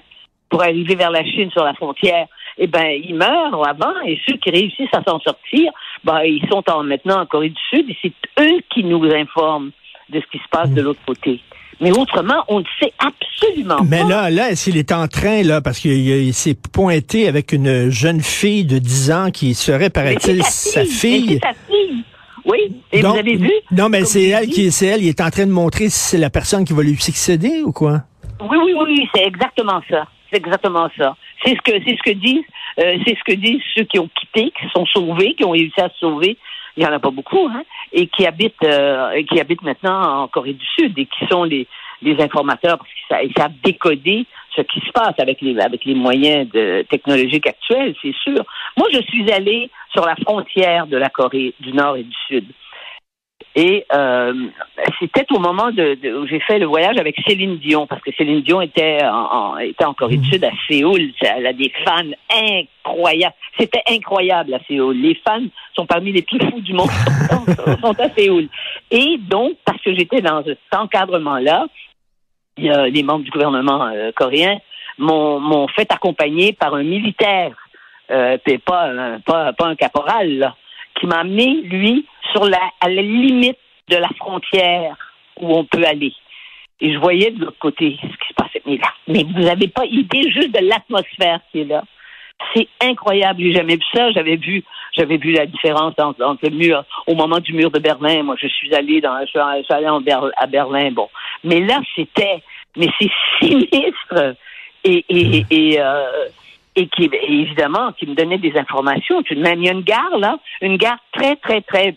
pour 0.48 0.62
arriver 0.62 0.94
vers 0.94 1.10
la 1.10 1.24
Chine 1.24 1.50
sur 1.50 1.64
la 1.64 1.74
frontière. 1.74 2.26
Eh 2.58 2.66
ben, 2.66 3.00
ils 3.02 3.14
meurent 3.14 3.66
avant, 3.66 4.00
et 4.04 4.20
ceux 4.26 4.36
qui 4.36 4.50
réussissent 4.50 4.92
à 4.92 5.02
s'en 5.02 5.18
sortir, 5.20 5.72
ben, 6.04 6.20
ils 6.22 6.46
sont 6.50 6.62
en, 6.70 6.82
maintenant 6.84 7.20
en 7.22 7.26
Corée 7.26 7.48
du 7.48 7.62
Sud, 7.70 7.88
et 7.88 7.96
c'est 8.02 8.12
eux 8.40 8.60
qui 8.70 8.84
nous 8.84 9.02
informent 9.04 9.70
de 10.10 10.20
ce 10.20 10.26
qui 10.26 10.38
se 10.38 10.48
passe 10.50 10.70
de 10.70 10.82
l'autre 10.82 11.00
côté. 11.06 11.40
Mais 11.82 11.90
autrement, 11.90 12.44
on 12.46 12.60
ne 12.60 12.64
sait 12.80 12.92
absolument 12.98 13.78
pas. 13.78 13.84
Mais 13.84 14.04
là, 14.04 14.30
là, 14.30 14.54
s'il 14.54 14.76
est 14.76 14.92
en 14.92 15.08
train, 15.08 15.42
là, 15.42 15.60
parce 15.60 15.80
qu'il 15.80 16.32
s'est 16.32 16.56
pointé 16.72 17.26
avec 17.26 17.52
une 17.52 17.90
jeune 17.90 18.20
fille 18.20 18.64
de 18.64 18.78
10 18.78 19.10
ans 19.10 19.30
qui 19.32 19.54
serait, 19.54 19.90
paraît-il, 19.90 20.44
sa 20.44 20.84
fille. 20.84 21.40
sa 21.42 21.52
fille. 21.52 22.04
Oui, 22.44 22.76
et 22.92 23.02
vous 23.02 23.16
avez 23.16 23.36
vu? 23.36 23.50
Non, 23.72 23.88
mais 23.88 24.04
c'est 24.04 24.28
elle 24.28 24.46
qui 24.48 24.70
c'est 24.70 24.86
elle, 24.86 25.02
il 25.02 25.08
est 25.08 25.20
en 25.20 25.30
train 25.30 25.46
de 25.46 25.52
montrer 25.52 25.88
si 25.88 25.98
c'est 25.98 26.18
la 26.18 26.30
personne 26.30 26.64
qui 26.64 26.72
va 26.72 26.82
lui 26.82 26.96
succéder 26.96 27.62
ou 27.64 27.72
quoi? 27.72 28.02
Oui, 28.40 28.58
oui, 28.64 28.74
oui, 28.76 29.08
c'est 29.14 29.24
exactement 29.24 29.80
ça. 29.88 30.06
C'est 30.30 30.38
exactement 30.38 30.88
ça. 30.96 31.16
C'est 31.44 31.56
ce 31.56 31.62
que 31.62 31.72
c'est 31.84 31.96
ce 31.96 32.02
que 32.02 32.16
disent 32.16 32.44
euh, 32.78 32.96
c'est 33.06 33.16
ce 33.16 33.24
que 33.24 33.36
disent 33.38 33.60
ceux 33.76 33.84
qui 33.84 33.98
ont 33.98 34.08
quitté, 34.08 34.52
qui 34.58 34.68
sont 34.74 34.86
sauvés, 34.86 35.34
qui 35.34 35.44
ont 35.44 35.50
réussi 35.50 35.80
à 35.80 35.88
se 35.88 35.98
sauver 35.98 36.36
il 36.76 36.82
y 36.82 36.86
en 36.86 36.92
a 36.92 36.98
pas 36.98 37.10
beaucoup, 37.10 37.48
hein, 37.52 37.62
et 37.92 38.06
qui 38.06 38.26
habitent, 38.26 38.64
euh, 38.64 39.22
qui 39.24 39.40
habitent 39.40 39.62
maintenant 39.62 40.22
en 40.22 40.28
Corée 40.28 40.54
du 40.54 40.66
Sud 40.78 40.98
et 40.98 41.06
qui 41.06 41.26
sont 41.30 41.44
les, 41.44 41.66
les 42.02 42.20
informateurs 42.20 42.78
parce 42.78 43.22
qu'ils 43.22 43.32
savent 43.36 43.52
décoder 43.62 44.26
ce 44.54 44.62
qui 44.62 44.80
se 44.80 44.90
passe 44.92 45.14
avec 45.18 45.40
les 45.40 45.58
avec 45.60 45.84
les 45.84 45.94
moyens 45.94 46.50
de, 46.50 46.84
technologiques 46.90 47.46
actuels, 47.46 47.94
c'est 48.02 48.14
sûr. 48.22 48.44
Moi, 48.76 48.88
je 48.92 49.00
suis 49.02 49.30
allée 49.32 49.70
sur 49.92 50.04
la 50.04 50.16
frontière 50.16 50.86
de 50.86 50.96
la 50.96 51.08
Corée 51.08 51.54
du 51.60 51.72
Nord 51.72 51.96
et 51.96 52.02
du 52.02 52.16
Sud. 52.28 52.44
Et 53.54 53.84
euh, 53.92 54.32
c'était 54.98 55.26
au 55.30 55.38
moment 55.38 55.70
de, 55.70 55.98
où 56.18 56.26
j'ai 56.26 56.40
fait 56.40 56.58
le 56.58 56.66
voyage 56.66 56.96
avec 56.98 57.16
Céline 57.26 57.58
Dion, 57.58 57.86
parce 57.86 58.00
que 58.00 58.10
Céline 58.16 58.40
Dion 58.40 58.62
était 58.62 59.04
en, 59.04 59.58
était 59.58 59.84
en 59.84 59.92
Corée 59.92 60.16
du 60.16 60.28
Sud, 60.30 60.44
à 60.44 60.50
Séoul. 60.68 61.12
Elle 61.20 61.46
a 61.46 61.52
des 61.52 61.70
fans 61.84 62.02
incroyables. 62.30 63.34
C'était 63.58 63.82
incroyable 63.90 64.54
à 64.54 64.60
Séoul. 64.66 64.96
Les 64.96 65.14
fans 65.26 65.44
sont 65.76 65.84
parmi 65.84 66.12
les 66.12 66.22
plus 66.22 66.38
fous 66.40 66.60
du 66.60 66.72
monde, 66.72 66.88
sont 67.82 68.00
à 68.00 68.08
Séoul. 68.16 68.48
Et 68.90 69.18
donc, 69.18 69.56
parce 69.66 69.82
que 69.82 69.94
j'étais 69.94 70.22
dans 70.22 70.42
cet 70.44 70.58
encadrement-là, 70.74 71.66
les 72.56 73.02
membres 73.02 73.24
du 73.24 73.30
gouvernement 73.30 73.86
euh, 73.86 74.12
coréen 74.12 74.58
m'ont 74.98 75.68
fait 75.68 75.90
accompagner 75.92 76.52
par 76.52 76.74
un 76.74 76.84
militaire, 76.84 77.54
euh, 78.10 78.38
pas, 78.64 79.18
pas, 79.26 79.52
pas 79.52 79.66
un 79.66 79.74
caporal, 79.74 80.38
là, 80.38 80.56
qui 80.98 81.06
m'a 81.06 81.20
amené, 81.20 81.62
lui, 81.62 82.06
sur 82.32 82.44
la, 82.44 82.60
à 82.80 82.88
la 82.88 83.02
limite 83.02 83.58
de 83.88 83.96
la 83.96 84.08
frontière 84.18 84.96
où 85.40 85.54
on 85.54 85.64
peut 85.64 85.84
aller. 85.84 86.12
Et 86.80 86.92
je 86.92 86.98
voyais 86.98 87.30
de 87.30 87.44
l'autre 87.44 87.58
côté 87.58 87.96
ce 88.00 88.06
qui 88.06 88.28
se 88.28 88.34
passait. 88.34 88.62
Mais 88.66 88.76
là, 88.76 88.92
mais 89.06 89.24
vous 89.24 89.42
n'avez 89.42 89.68
pas 89.68 89.84
idée 89.86 90.30
juste 90.30 90.50
de 90.50 90.66
l'atmosphère 90.66 91.40
qui 91.50 91.60
est 91.60 91.64
là. 91.64 91.84
C'est 92.54 92.66
incroyable. 92.80 93.40
J'ai 93.40 93.52
jamais 93.52 93.76
vu 93.76 93.84
ça. 93.94 94.10
J'avais 94.10 94.36
vu, 94.36 94.64
j'avais 94.96 95.16
vu 95.16 95.30
la 95.32 95.46
différence 95.46 95.94
entre, 95.98 96.38
le 96.42 96.50
mur, 96.50 96.84
au 97.06 97.14
moment 97.14 97.38
du 97.38 97.52
mur 97.52 97.70
de 97.70 97.78
Berlin. 97.78 98.24
Moi, 98.24 98.34
je 98.40 98.48
suis 98.48 98.74
allé 98.74 99.00
dans, 99.00 99.16
je 99.20 99.26
suis 99.26 99.38
allé 99.74 99.88
en 99.88 100.02
à 100.36 100.46
Berlin. 100.46 100.90
Bon. 100.90 101.08
Mais 101.44 101.60
là, 101.60 101.80
c'était, 101.94 102.42
mais 102.76 102.88
c'est 103.00 103.10
sinistre. 103.40 104.34
Et, 104.84 105.04
et, 105.08 105.44
et, 105.50 105.80
euh, 105.80 106.26
et 106.74 106.86
qui 106.88 107.10
évidemment 107.12 107.92
qui 107.92 108.06
me 108.06 108.14
donnait 108.14 108.38
des 108.38 108.56
informations. 108.56 109.22
Tout 109.22 109.34
de 109.34 109.40
même, 109.40 109.60
il 109.60 109.66
y 109.66 109.68
a 109.68 109.72
une 109.72 109.82
gare 109.82 110.18
là, 110.18 110.38
une 110.60 110.76
gare 110.76 110.98
très 111.12 111.36
très 111.36 111.60
très 111.60 111.94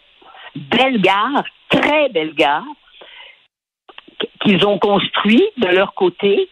belle 0.56 1.02
gare, 1.02 1.44
très 1.70 2.10
belle 2.10 2.34
gare 2.34 2.64
qu'ils 4.42 4.66
ont 4.66 4.80
construit 4.80 5.44
de 5.58 5.68
leur 5.68 5.94
côté 5.94 6.50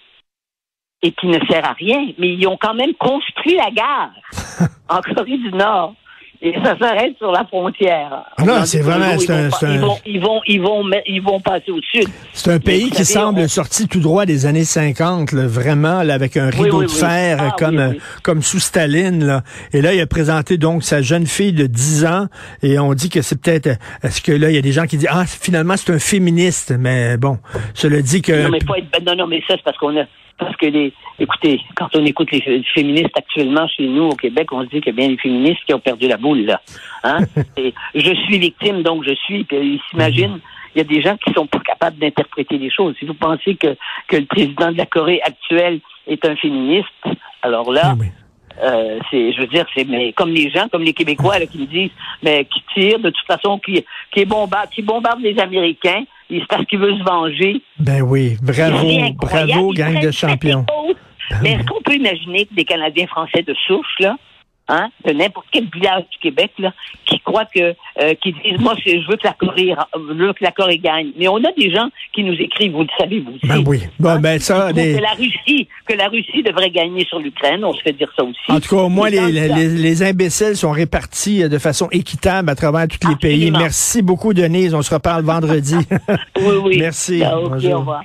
et 1.01 1.12
qui 1.12 1.27
ne 1.27 1.39
sert 1.45 1.65
à 1.65 1.74
rien, 1.74 2.12
mais 2.17 2.33
ils 2.33 2.48
ont 2.48 2.57
quand 2.57 2.74
même 2.74 2.93
construit 2.95 3.55
la 3.55 3.72
gare 3.72 4.12
en 4.89 5.01
Corée 5.01 5.38
du 5.38 5.51
Nord 5.51 5.95
et 6.44 6.54
ça 6.62 6.78
s'arrête 6.78 7.18
sur 7.18 7.32
la 7.32 7.46
frontière. 7.46 8.26
Non, 8.46 8.66
c'est 8.66 8.82
vraiment, 8.82 9.18
c'est 9.18 9.32
un, 9.32 9.50
ils, 9.62 9.80
vont, 9.80 9.98
ils 10.06 10.22
vont, 10.22 10.42
ils 10.46 10.62
vont, 10.62 10.84
ils 11.06 11.22
vont 11.22 11.40
passer 11.40 11.72
au 11.72 11.80
sud. 11.82 12.10
C'est 12.34 12.52
un 12.52 12.60
pays 12.60 12.90
qui 12.90 13.06
semble 13.06 13.48
sorti 13.48 13.88
tout 13.88 14.02
droit 14.02 14.26
des 14.26 14.46
années 14.46 14.66
50, 14.66 15.32
là, 15.32 15.48
vraiment, 15.48 16.04
là, 16.04 16.14
avec 16.14 16.36
un 16.36 16.50
rideau 16.50 16.84
de 16.84 16.90
fer 16.90 17.38
ah, 17.40 17.56
comme, 17.58 17.96
comme 18.24 18.42
sous 18.42 18.60
Staline, 18.60 19.26
là. 19.26 19.44
Et 19.72 19.82
là, 19.82 19.94
il 19.94 20.02
a 20.02 20.06
présenté 20.06 20.58
donc 20.58 20.84
sa 20.84 21.02
jeune 21.02 21.28
fille 21.28 21.54
de 21.54 21.66
10 21.66 22.06
ans, 22.06 22.28
et 22.62 22.78
on 22.78 22.94
dit 22.94 23.10
que 23.10 23.22
c'est 23.22 23.42
peut-être, 23.42 23.80
est-ce 24.04 24.22
que 24.22 24.34
là, 24.34 24.50
il 24.50 24.56
y 24.56 24.60
a 24.60 24.62
des 24.62 24.74
gens 24.74 24.86
qui 24.86 24.98
disent, 24.98 25.10
ah, 25.10 25.26
finalement, 25.26 25.78
c'est 25.78 25.94
un 25.94 26.00
féministe, 26.00 26.76
mais 26.78 27.16
bon, 27.16 27.40
cela 27.74 28.02
dit 28.02 28.22
que. 28.22 28.44
Non, 28.44 28.50
mais, 28.50 28.60
pas 28.60 28.80
être, 28.80 29.06
non, 29.06 29.16
non, 29.16 29.28
mais 29.28 29.40
ça, 29.48 29.56
c'est 29.56 29.64
parce 29.64 29.78
qu'on 29.78 29.98
a, 29.98 30.04
parce 30.44 30.58
que 30.58 30.66
les, 30.66 30.94
écoutez, 31.20 31.62
quand 31.76 31.88
on 31.96 32.06
écoute 32.06 32.32
les 32.32 32.64
féministes 32.74 33.18
actuellement 33.18 33.68
chez 33.68 33.88
nous 33.88 34.10
au 34.10 34.16
Québec, 34.16 34.52
on 34.52 34.62
se 34.64 34.68
dit 34.68 34.82
qu'il 34.82 34.88
y 34.88 34.96
a 34.96 34.98
bien 34.98 35.08
des 35.10 35.18
féministes 35.18 35.62
qui 35.66 35.74
ont 35.74 35.80
perdu 35.80 36.08
la 36.08 36.18
boule 36.18 36.42
là. 36.42 36.62
Hein? 37.04 37.20
je 37.96 38.14
suis 38.26 38.38
victime, 38.38 38.84
donc 38.84 39.04
je 39.04 39.14
suis. 39.14 39.44
Puis 39.44 39.58
ils 39.58 39.82
s'imaginent. 39.90 40.40
Il 40.76 40.80
y 40.80 40.82
a 40.82 40.86
des 40.86 41.02
gens 41.02 41.16
qui 41.18 41.32
sont 41.34 41.46
pas 41.46 41.60
capables 41.60 42.00
d'interpréter 42.00 42.58
les 42.58 42.72
choses. 42.72 42.96
Si 42.98 43.06
vous 43.06 43.14
pensez 43.14 43.56
que, 43.56 43.78
que 44.08 44.18
le 44.18 44.26
président 44.26 44.72
de 44.72 44.78
la 44.78 44.88
Corée 44.88 45.22
actuelle 45.24 45.80
est 46.08 46.26
un 46.26 46.36
féministe, 46.36 46.88
alors 47.44 47.72
là, 47.72 47.96
euh, 48.62 49.00
c'est, 49.10 49.34
je 49.34 49.42
veux 49.42 49.48
dire, 49.48 49.66
c'est 49.76 49.88
mais 49.88 50.14
comme 50.14 50.32
les 50.32 50.50
gens, 50.50 50.68
comme 50.70 50.84
les 50.84 50.94
Québécois 50.94 51.40
là, 51.40 51.46
qui 51.46 51.60
me 51.60 51.66
disent, 51.66 51.92
mais 52.24 52.46
qui 52.46 52.64
tirent 52.74 53.00
de 53.00 53.10
toute 53.12 53.28
façon, 53.28 53.60
qui 53.60 53.86
qui 54.12 54.26
bombarde, 54.26 54.70
qui 54.72 54.82
bombarde 54.82 55.22
les 55.22 55.38
Américains, 55.40 56.06
c'est 56.30 56.48
parce 56.48 56.65
qu'il 56.65 56.80
veut 56.80 56.96
se 56.98 57.03
venger. 57.03 57.62
Ben 57.80 58.01
oui, 58.01 58.38
bravo, 58.42 59.13
bravo, 59.15 59.74
gang 59.74 60.00
de 60.01 60.12
champions. 60.12 60.65
mais 61.42 61.53
est-ce 61.53 61.65
qu'on 61.65 61.82
peut 61.82 61.96
imaginer 61.96 62.46
que 62.46 62.53
des 62.56 62.65
Canadiens 62.65 63.08
français 63.08 63.44
de 63.44 63.53
souche, 63.68 63.96
là, 64.00 64.15
hein, 64.67 64.89
de 65.05 65.12
n'importe 65.12 65.48
quel 65.51 65.65
village 65.74 66.03
du 66.12 66.17
Québec, 66.22 66.51
là, 66.60 66.74
qui 67.05 67.20
croient 67.20 67.46
que, 67.46 67.75
euh, 68.01 68.13
qui 68.22 68.34
disent, 68.34 68.60
moi, 68.60 68.75
je 68.86 69.08
veux 69.10 69.17
que 69.17 69.27
la 69.27 69.34
Corée, 69.34 69.74
je 69.96 70.13
veux 70.13 70.34
que 70.34 70.43
la 70.43 70.51
Corée 70.51 70.77
gagne. 70.77 71.12
Mais 71.17 71.27
on 71.27 71.38
a 71.38 71.51
des 71.58 71.72
gens 71.72 71.89
qui 72.13 72.24
nous 72.24 72.34
écrivent, 72.34 72.74
vous 72.74 72.82
le 72.82 72.88
savez, 72.98 73.20
vous 73.20 73.34
aussi. 73.34 73.48
Ben 73.48 73.63
oui. 73.65 73.82
Bon, 74.00 74.10
hein? 74.10 74.20
ben 74.20 74.39
ça, 74.39 74.72
que 74.74 75.01
la 75.01 75.12
Russie, 75.12 75.67
que 75.86 75.93
la 75.93 76.08
Russie 76.08 76.43
devrait 76.43 76.72
gagner 76.72 77.05
sur 77.05 77.20
l'Ukraine, 77.20 77.63
on 77.63 77.74
se 77.74 77.82
fait 77.82 77.93
dire 77.93 78.12
ça 78.15 78.24
aussi. 78.24 78.39
En 78.50 78.60
tout 78.60 78.75
cas, 78.75 78.82
au 78.84 78.89
moins, 78.89 79.10
les, 79.10 79.32
les, 79.32 80.03
imbéciles 80.03 80.55
sont 80.55 80.72
répartis 80.72 81.48
de 81.48 81.58
façon 81.58 81.88
équitable 81.91 82.50
à 82.50 82.55
travers 82.55 82.88
tous 82.88 83.08
les 83.08 83.15
pays. 83.15 83.51
Merci 83.51 84.01
beaucoup, 84.01 84.34
Denise. 84.34 84.74
On 84.74 84.82
se 84.82 84.93
reparle 84.93 85.24
vendredi. 85.24 85.75
oui, 86.38 86.55
oui. 86.63 86.77
Merci. 86.79 87.20
Ben, 87.20 87.34
au 87.34 87.50
revoir. 87.50 88.01